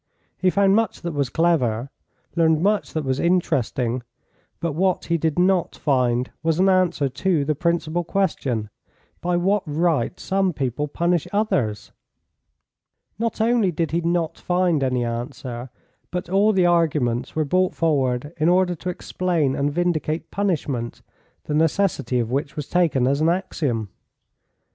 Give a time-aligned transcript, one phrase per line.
[0.39, 1.91] He found much that was clever,
[2.35, 4.01] learned much that was interesting,
[4.59, 8.71] but what he did not find was an answer to the principal question:
[9.21, 11.91] By what right some people punish others?
[13.19, 15.69] Not only did he not find any answer,
[16.09, 21.03] but all the arguments were brought forward in order to explain and vindicate punishment,
[21.43, 23.89] the necessity of which was taken as an axiom.